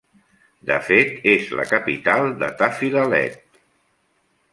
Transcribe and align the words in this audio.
De 0.69 0.77
fet, 0.85 1.11
és 1.33 1.51
la 1.59 1.65
capital 1.71 2.31
de 2.45 2.49
Tafilalet. 2.61 3.61